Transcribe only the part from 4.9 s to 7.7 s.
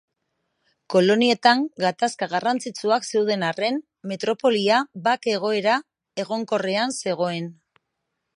bake egoera egonkorrean zegoen.